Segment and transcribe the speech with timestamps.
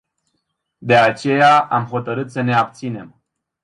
[0.81, 3.21] De aceea, am hotărât să ne abținem.